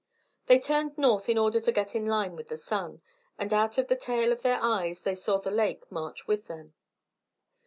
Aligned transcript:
They 0.47 0.57
turned 0.59 0.97
north 0.97 1.29
in 1.29 1.37
order 1.37 1.59
to 1.59 1.71
get 1.71 1.93
in 1.93 2.07
line 2.07 2.35
with 2.35 2.47
the 2.47 2.57
sun; 2.57 3.03
and 3.37 3.53
out 3.53 3.77
of 3.77 3.87
the 3.87 3.95
tail 3.95 4.31
of 4.31 4.41
their 4.41 4.59
eyes 4.59 5.03
they 5.03 5.13
saw 5.13 5.37
the 5.37 5.51
lake 5.51 5.83
march 5.91 6.25
with 6.25 6.47
them. 6.47 6.73